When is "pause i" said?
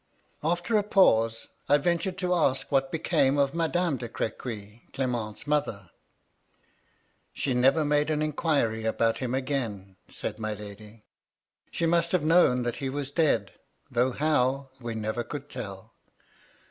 0.83-1.77